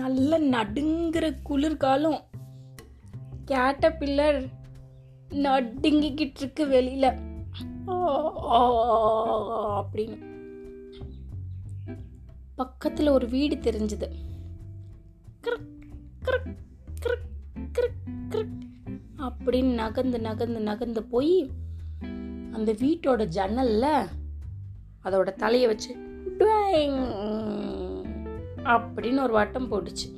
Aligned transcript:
நல்ல 0.00 0.38
நடுங்கிற 0.38 1.42
குளிர்காலம். 1.42 2.20
கேட்ட 3.44 3.90
பில்லர் 3.90 4.48
நடுங்கிக்கிட்டு 5.28 6.36
இருக்கு 6.36 6.66
வெளியில 6.66 7.18
அப்படின்னு. 9.80 10.18
பக்கத்தில் 12.56 13.08
ஒரு 13.08 13.28
வீடு 13.28 13.56
தெரிஞ்சுது. 13.56 14.08
அப்படின்னு 19.18 19.74
நகர்ந்து 19.74 20.20
நகர்ந்து 20.20 20.60
நகர்ந்து 20.60 21.02
போய் 21.02 21.50
அந்த 22.52 22.72
வீட்டோட 22.72 23.28
ஜன்னல்ல 23.34 24.06
அதோட 25.04 25.32
தலையை 25.32 25.68
வச்சு 25.68 25.96
டுவைங் 26.38 27.79
அப்படின்னு 28.64 29.22
ஒரு 29.22 29.32
வட்டம் 29.32 29.72
போட்டுச்சு. 29.72 30.08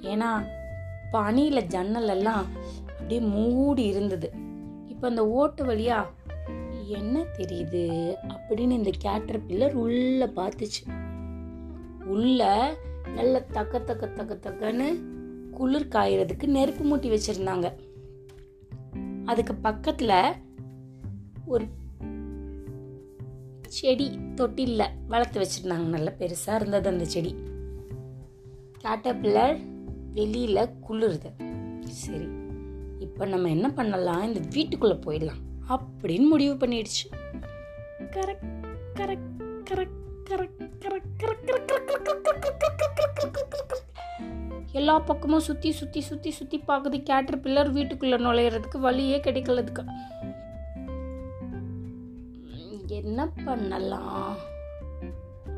ஏன்னா 0.00 0.44
பனியில 1.12 1.60
ஜன்னல் 1.60 2.08
எல்லாம் 2.08 2.46
அப்படியே 2.86 3.20
மூடி 3.20 3.82
இருந்தது. 3.82 4.32
இப்போ 4.86 5.08
அந்த 5.08 5.28
ஓட்டு 5.28 5.64
வழியா 5.64 6.04
என்ன 6.86 7.20
தெரியுது? 7.20 8.14
அப்படின்னு 8.28 8.70
இந்த 8.70 8.90
கேட்டர் 8.98 9.46
பில்லர் 9.46 9.72
உள்ள 9.72 10.26
பார்த்துச்சு 10.26 11.08
உள்ள 12.04 12.74
நல்ல 13.14 13.40
தக்க 13.40 13.80
தக்க 13.80 14.06
தக்க 14.06 14.50
தக்கன்னு 14.50 14.98
குளிர் 15.50 15.88
காயறதுக்கு 15.88 16.46
நெருப்பு 16.46 16.84
மூட்டி 16.84 17.18
வச்சிருந்தாங்க. 17.18 17.72
அதுக்கு 19.24 19.54
பக்கத்துல 19.62 20.32
ஒரு 21.46 21.64
செடி 23.70 24.06
தொட்டில்ல 24.36 24.82
வளர்த்து 25.08 25.38
வச்சிருந்தாங்க 25.40 25.88
நல்ல 25.88 26.10
பெருசாக 26.18 26.58
இருந்தது 26.58 26.88
அந்த 26.88 27.04
செடி 27.04 27.32
கேட்டபில்லர் 28.84 29.56
வெளியில் 30.12 30.62
குளிருது 30.88 31.30
சரி 32.00 32.28
இப்போ 33.00 33.26
நம்ம 33.26 33.48
என்ன 33.48 33.68
பண்ணலாம் 33.70 34.24
இந்த 34.24 34.40
வீட்டுக்குள்ளே 34.54 34.96
போயிடலாம் 35.06 35.42
அப்படின்னு 35.68 36.26
முடிவு 36.28 36.54
பண்ணிடுச்சு 36.54 37.06
correct 38.10 38.48
correct 38.94 39.30
correct 39.70 39.98
correct 40.30 40.64
correct 40.82 41.14
correct 41.20 41.48
எல்லா 44.72 44.94
பக்கமும் 45.00 45.40
சுற்றி 45.40 45.70
சுற்றி 45.72 46.00
சுற்றி 46.00 46.30
சுற்றி 46.30 46.58
பார்க்குது 46.68 46.98
கேட்டர் 47.02 47.40
பில்லர் 47.40 47.70
வீட்டுக்குள்ளே 47.72 48.18
நுழையிறதுக்கு 48.18 48.78
வழியே 48.78 49.18
கிடைக்கலதுக்கு 49.18 49.82
என்ன 52.90 53.26
பண்ணலாம்? 53.44 54.36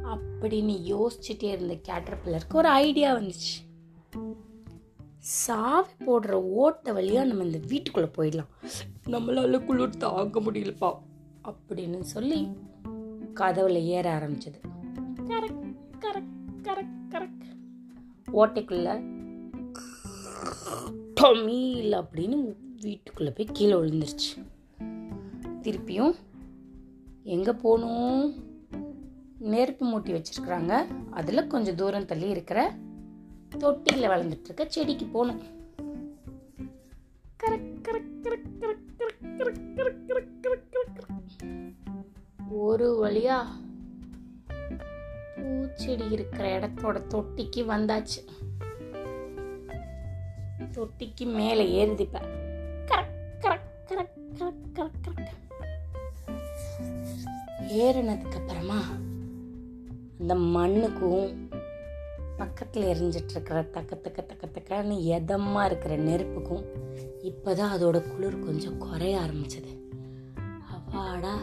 அப்படின்னு 0.04 0.94
யோசிச்சுட்டே 0.94 1.42
இருந்த 1.42 1.74
கேட்டர்பில்லருக்கு 1.74 2.54
ஒரு 2.54 2.68
ஐடியா 2.68 3.14
வந்துச்சு. 3.14 3.56
சாவி 5.18 5.88
போடுற 6.06 6.30
ஓட்ட 6.32 6.92
வழியாக 6.92 7.26
நம்ம 7.26 7.44
இந்த 7.44 7.58
வீட்டுக்குள்ளே 7.66 8.08
போயிடலாம். 8.16 8.46
நம்மளால 9.06 9.64
குளிர் 9.64 9.96
தாங்க 9.96 10.40
முடியலப்பா 10.40 10.98
அப்படின்னு 11.44 12.00
சொல்லி 12.00 12.48
கதவுல 13.34 13.82
ஏற 13.82 14.18
ஆரம்பிச்சது. 14.18 14.60
கரெக்ட் 15.26 15.74
கரெக்ட் 16.00 16.62
கரெக்ட் 16.62 17.10
கரெக்ட் 17.10 17.44
ஓட்டைக்குள்ள 18.32 19.10
டொமீல் 21.20 22.02
அப்படின்னு 22.02 22.54
வீட்டுக்குள்ள 22.80 23.30
போய் 23.30 23.50
கீழே 23.52 23.72
விழுந்துருச்சு. 23.72 24.50
திருப்பியும் 25.62 26.14
எங்கே 27.24 27.52
போகணும் 27.52 28.22
நெருப்பு 29.38 29.84
மூட்டி 29.86 30.12
வச்சுருக்குறாங்க 30.12 30.72
அதில் 31.10 31.48
கொஞ்சம் 31.48 31.74
தூரம் 31.74 32.06
தள்ளி 32.06 32.28
இருக்கிற 32.28 32.60
தொட்டியில் 33.58 34.10
வளர்ந்துட்டுருக்க 34.10 34.66
செடிக்கு 34.66 35.06
போகணும் 35.06 35.42
ஒரு 42.62 42.88
வழியா 43.02 43.36
பூச்செடி 45.36 46.06
இருக்கிற 46.10 46.46
இடத்தோட 46.58 46.98
தொட்டிக்கு 47.08 47.62
வந்தாச்சு 47.64 48.20
தொட்டிக்கு 50.72 51.26
மேலே 51.26 51.64
ஏறுதிப்பேன் 51.78 52.28
ஏறினதுக்கு 57.72 58.34
அப்புறமா 58.34 58.80
அந்த 60.20 60.34
மண்ணுக்கும் 60.34 61.50
பக்கத்தில் 62.36 62.82
எரிஞ்சிட்டு 62.82 63.30
இருக்கிற 63.30 63.62
தக்க 63.62 63.96
தக்க 63.96 64.22
தக்க 64.22 64.60
தக்கன்னு 64.60 64.96
எதமாக 64.96 65.64
இருக்கிற 65.64 65.96
நெருப்புக்கும் 65.96 66.64
இப்போதான் 67.22 67.72
அதோட 67.74 68.10
குளிர் 68.10 68.38
கொஞ்சம் 68.38 68.78
குறைய 68.78 69.18
ஆரம்பிச்சது. 69.18 69.72
அவாடா 70.72 71.40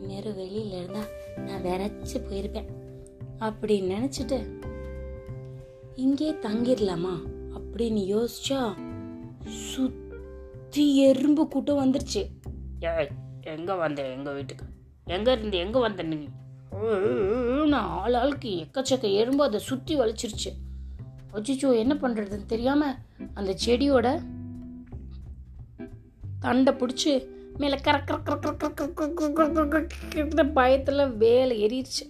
இந்நேரம் 0.00 0.38
வெளியில 0.38 0.76
இருந்தா 0.78 1.04
நான் 1.36 1.64
விரைச்சி 1.64 2.14
போயிருப்பேன் 2.14 2.68
அப்படின்னு 3.38 3.94
நினச்சிட்டு 3.96 4.64
இங்கே 5.94 6.32
தங்கிடலாமா 6.32 7.14
அப்படின்னு 7.54 8.02
யோசிச்சா 8.14 8.74
சுத்தி 9.46 10.96
எறும்பு 10.96 11.48
கூட்டம் 11.48 11.82
வந்துருச்சு. 11.84 12.30
ஏய் 12.80 13.08
எங்க 13.42 13.74
வந்த? 13.74 14.02
எங்க 14.02 14.32
வீட்டுக்கு? 14.32 14.64
எங்கேருந்து 15.06 15.58
எங்கே 15.58 15.78
வந்த 15.78 16.02
நீ 16.02 16.18
நான் 17.66 17.90
ஆள் 17.96 18.14
ஆளுக்கு 18.14 18.50
எக்கச்சக்க 18.56 19.06
எறும்பு 19.12 19.42
அதை 19.44 19.58
சுற்றி 19.60 19.94
வலிச்சிருச்சு 19.96 20.50
அச்சிச்சோ 21.32 21.68
என்ன 21.76 21.94
பண்ணுறதுன்னு 21.94 22.46
தெரியாமல் 22.46 22.98
அந்த 23.34 23.52
செடியோட 23.66 24.08
தண்டை 26.40 26.72
பிடிச்சி 26.72 27.12
மேலே 27.56 27.76
கர 27.80 27.96
கர 28.04 28.18
கர 28.24 28.38
கர 28.44 28.88
கர 29.38 29.66
கர 29.68 30.44
பயத்தில் 30.52 31.12
வேலை 31.16 31.54
எரியிடுச்சு 31.66 32.06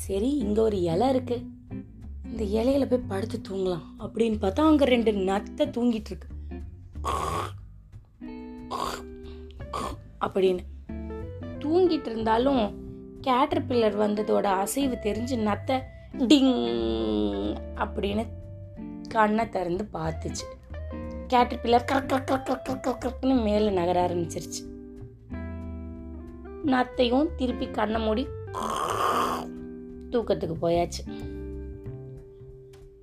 சரி 0.00 0.30
இங்கே 0.36 0.60
ஒரு 0.60 0.78
இலை 0.82 1.08
இருக்கு 1.08 1.36
இந்த 2.24 2.42
இலையில 2.58 2.86
போய் 2.88 3.08
படுத்து 3.08 3.38
தூங்கலாம் 3.48 3.84
அப்படின்னு 3.98 4.38
பார்த்தா 4.40 4.64
அங்கே 4.66 4.84
ரெண்டு 4.84 5.12
நத்தை 5.28 5.66
தூங்கிட்டு 5.70 6.10
இருக்கு 6.10 6.30
அப்படின்னு 10.20 10.64
தூங்கிட்டு 11.64 12.06
இருந்தாலும் 12.06 12.84
கேட்டர் 13.20 13.66
பில்லர் 13.66 13.96
வந்ததோட 13.96 14.42
அசைவு 14.42 14.96
தெரிஞ்சு 15.02 15.36
நத்தை 15.48 15.76
டிங் 16.18 16.54
அப்படின்னு 17.76 18.24
கண்ணை 19.08 19.48
திறந்து 19.48 19.88
பார்த்துச்சு. 19.92 20.44
கேட்டர் 21.26 21.60
பில்லர் 21.62 21.84
கர 21.84 22.00
கர 22.00 22.20
கர 22.24 22.40
கர 22.44 22.78
கர 22.80 23.08
கர 23.20 23.34
மேலே 23.34 23.70
நகர 23.70 24.08
ஆரம்பிச்சிருச்சு. 24.08 24.62
நத்தையும் 26.64 27.28
திருப்பி 27.36 27.66
கண்ணை 27.70 28.00
மூடி 28.00 28.26
தூக்கத்துக்கு 30.10 30.56
போயாச்சு. 30.60 31.02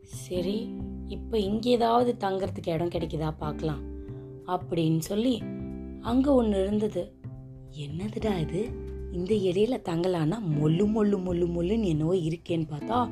சரி 0.05 0.75
இப்போ 1.07 1.37
இங்கே 1.37 1.71
ஏதாவது 1.71 2.15
தங்குறதுக்கு 2.19 2.67
இடம் 2.67 2.93
கிடைக்குதா 2.95 3.33
பார்க்கலாம் 3.37 3.83
அப்படின்னு 4.47 4.97
சொல்லி 4.97 5.41
அங்கே 6.01 6.29
ஒன்று 6.29 6.61
இருந்தது. 6.61 7.03
என்னதுடா 7.73 8.37
இது? 8.37 8.61
இந்த 9.11 9.33
இடையில 9.33 9.81
தங்கலான்னா 9.85 10.39
மொல்லு 10.39 10.85
மொல்லு 10.87 11.17
மொல்லு 11.17 11.45
மொல்லுன்னு 11.45 11.87
என்னவோ 11.87 12.15
இருக்கேன்னு 12.15 12.67
பார்த்தா 12.71 13.09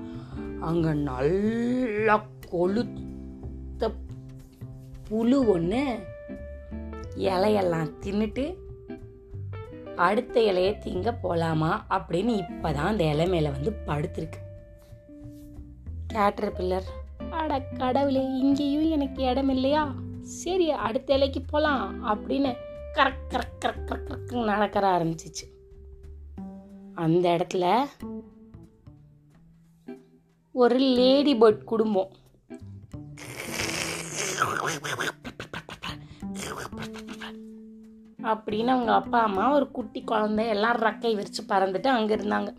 அங்கே 0.59 0.93
நல்லா 0.93 2.25
கொளுத்த 2.51 3.91
புழு 5.09 5.47
ஒன்று 5.47 5.99
இலையெல்லாம் 7.15 7.93
தின்னுட்டு 8.05 8.57
அடுத்த 9.95 10.39
இலையை 10.41 10.77
திங்க 10.77 11.17
போலாமா 11.23 11.79
அப்படின்னு 11.89 12.43
இப்பதான் 12.43 12.83
அந்த 12.83 13.03
இலை 13.03 13.27
மேல 13.27 13.49
வந்து 13.49 13.73
படுத்திருக்கு. 13.73 14.39
கேட்டர் 16.07 16.53
பில்லர் 16.53 16.87
அட 17.31 17.59
கடவுளே 17.77 18.19
இங்கேயும் 18.19 18.89
எனக்கு 18.89 19.23
இடம் 19.23 19.49
இல்லையா? 19.49 19.93
சரி 20.21 20.71
அடுத்த 20.71 21.13
இலைக்கு 21.15 21.41
போலாம் 21.41 22.05
அப்படின்னு 22.09 22.55
கரக் 22.95 23.25
கரக் 23.29 23.57
கரக் 23.59 23.85
கரக் 23.85 24.07
கரக் 24.07 24.43
நடக்கிற 24.43 24.87
ஆரம்பிச்சிச்சு. 24.97 25.45
அந்த 26.95 27.29
இடத்துல 27.29 27.85
ஒரு 30.51 30.77
லேடி 30.77 31.39
பேர்ட் 31.39 31.63
குடும்பம். 31.63 32.11
அப்படின்னு 38.23 38.65
அவங்க 38.65 38.93
அப்பா 38.93 39.21
அம்மா 39.21 39.53
ஒரு 39.53 39.71
குட்டி 39.71 40.01
குழந்தை 40.01 40.47
எல்லாம் 40.47 40.77
ரக்கை 40.77 41.15
விரிச்சு 41.15 41.49
பறந்துட்டு 41.49 41.87
அங்கே 41.87 42.15
இருந்தாங்க. 42.15 42.55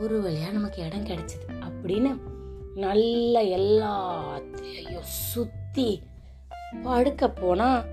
ஒரு 0.01 0.23
வழியா 0.23 0.53
நமக்கு 0.53 0.83
இடம் 0.83 1.05
கிடைச்சது 1.05 1.47
அப்படின்னு 1.49 2.19
நல்ல 2.75 3.43
எல்லாத்தையும் 3.43 5.01
சுத்தி 5.01 6.03
படுக்க 6.83 7.31
போனா 7.31 7.85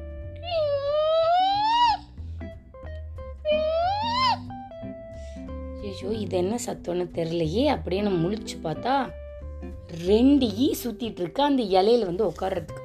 ஐயோ 5.97 6.09
இது 6.17 6.37
என்ன 6.37 6.55
சத்தம்னு 6.65 7.05
அப்படியே 7.07 7.63
அப்படின்னு 7.75 8.11
முழிச்சு 8.17 8.55
பார்த்தா 8.63 8.93
ரெண்டு 10.05 10.45
ஈ 10.57 10.73
சுத்திட்டு 10.81 11.19
இருக்கு 11.19 11.41
அந்த 11.43 11.63
இலையில 11.73 12.05
வந்து 12.05 12.23
உட்கார்றதுக்கு 12.27 12.83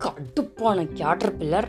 கடுப்பான 0.00 0.78
கேட்டர் 0.94 1.36
பில்லர் 1.36 1.68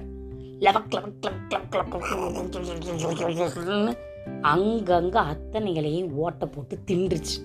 அங்கங்க 4.48 5.18
அத்தனை 5.28 5.76
இலையும் 5.76 6.12
ஓட்ட 6.18 6.46
போட்டு 6.48 6.76
தின்றுச்சு 6.88 7.38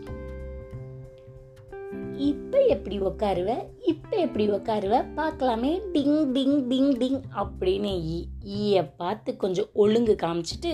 இப்ப 2.26 2.58
எப்படி 2.68 2.96
உக்காருவ 3.00 3.50
இப்ப 3.84 4.16
எப்படி 4.18 4.44
உக்காருவ 4.50 4.96
பார்க்கலாமே 5.16 5.72
டிங் 5.92 6.18
டிங் 6.32 6.58
டிங் 6.68 6.92
டிங் 6.98 7.20
அப்படின்னு 7.36 7.92
ஈ- 8.10 8.26
ஈய 8.56 8.82
பார்த்து 8.96 9.36
கொஞ்சம் 9.36 9.70
ஒழுங்கு 9.74 10.16
காமிச்சிட்டு 10.22 10.72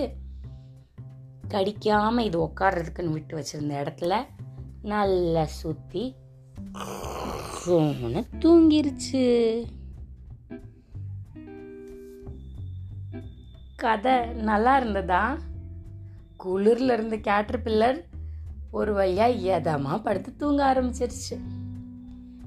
கடிக்காமல் 1.49 2.25
இது 2.25 2.39
உட்கார்றதுக்குன்னு 2.39 3.11
விட்டு 3.11 3.37
வச்சுருந்த 3.37 3.73
இடத்துல 3.83 4.15
நல்லா 4.81 5.45
சுற்றி 5.45 6.15
போன 7.65 8.23
தூங்கிருச்சு. 8.39 9.23
கதை 13.75 14.25
நல்லா 14.49 14.77
இருந்ததா? 14.77 15.37
குளிரில் 16.43 16.91
இருந்த 16.91 17.17
கேட்டர் 17.17 17.63
பில்லர் 17.63 17.99
ஒரு 18.71 18.93
வழியாக 18.93 19.59
எதமாக 19.59 20.03
படுத்து 20.03 20.35
தூங்க 20.35 20.73
ஆரம்பிச்சிருச்சு. 20.73 21.37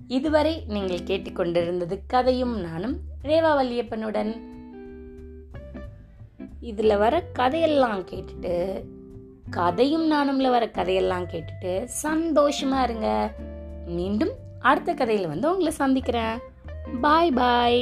இதுவரை 0.06 0.64
நீங்கள் 0.66 1.06
கேட்டுக்கொண்டிருந்தது 1.10 1.98
கதையும் 2.06 2.60
நானும் 2.60 2.96
ரேவா 3.22 3.52
வல்லியப்பனுடன் 3.60 4.32
இதில் 6.62 6.96
வர 6.96 7.14
கதையெல்லாம் 7.32 8.00
கேட்டுட்டு 8.00 8.84
கதையும் 9.50 10.04
நானும்ல 10.12 10.50
வர 10.50 10.70
கதையெல்லாம் 10.70 11.24
கேட்டுட்டு 11.24 11.72
சந்தோஷமா 12.02 12.82
இருங்க. 12.82 13.30
மீண்டும் 13.86 14.32
அடுத்த 14.60 14.94
கதையில 14.94 15.28
வந்து 15.28 15.50
உங்களை 15.50 15.72
சந்திக்கிறேன். 15.72 16.38
பாய் 17.00 17.30
பாய் 17.30 17.80